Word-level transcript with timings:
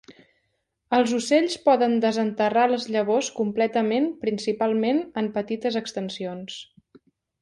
Els 0.99 1.11
ocells 1.17 1.57
poden 1.67 1.93
desenterrar 2.05 2.63
les 2.71 2.87
llavors 2.95 3.29
completament 3.41 4.09
principalment 4.25 5.03
en 5.23 5.31
petites 5.37 5.79
extensions. 5.83 6.57